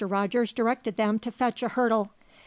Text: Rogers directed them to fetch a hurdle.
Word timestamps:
Rogers 0.03 0.51
directed 0.51 0.97
them 0.97 1.19
to 1.19 1.31
fetch 1.31 1.61
a 1.61 1.67
hurdle. 1.69 2.09